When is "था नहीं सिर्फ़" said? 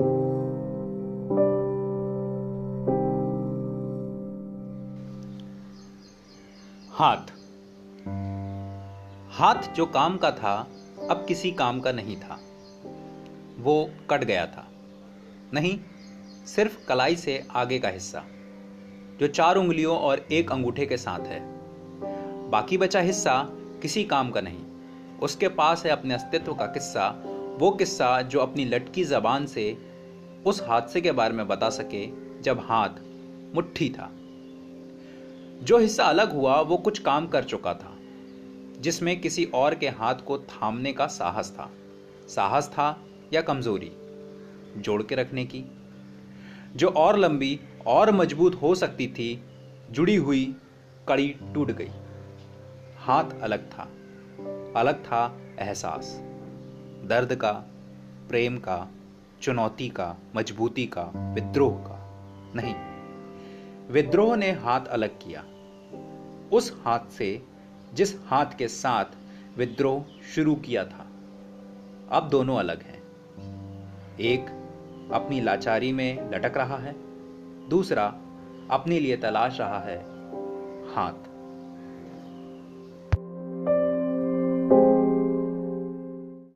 14.46-16.86